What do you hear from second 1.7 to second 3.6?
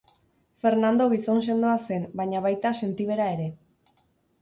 zen baina baita sentibera ere.